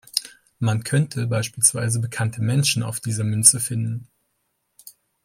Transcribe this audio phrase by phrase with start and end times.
[0.57, 4.07] Man könnte beispielsweise bekannte Menschen auf dieser Münze finden.